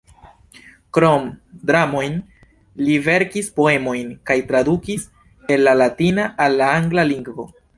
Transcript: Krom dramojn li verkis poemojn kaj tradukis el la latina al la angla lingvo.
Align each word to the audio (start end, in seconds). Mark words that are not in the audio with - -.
Krom 0.97 1.27
dramojn 1.71 2.15
li 2.87 2.95
verkis 3.09 3.51
poemojn 3.61 4.09
kaj 4.31 4.39
tradukis 4.53 5.07
el 5.57 5.65
la 5.69 5.77
latina 5.83 6.27
al 6.47 6.61
la 6.63 6.75
angla 6.81 7.07
lingvo. 7.13 7.51